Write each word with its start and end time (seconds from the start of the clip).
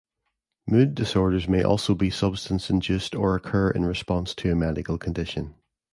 Mood 0.65 0.95
disorders 0.95 1.47
may 1.47 1.61
also 1.61 1.93
be 1.93 2.09
substance-induced 2.09 3.13
or 3.13 3.35
occur 3.35 3.69
in 3.69 3.85
response 3.85 4.33
to 4.33 4.51
a 4.51 4.55
medical 4.55 4.97
condition. 4.97 5.53